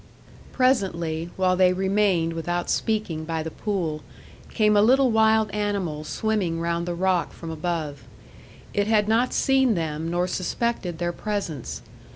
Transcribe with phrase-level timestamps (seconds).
[0.51, 4.01] Presently, while they remained without speaking by the pool,
[4.49, 8.03] came a little wild animal swimming round the rock from above.
[8.73, 11.83] It had not seen them, nor suspected their presence.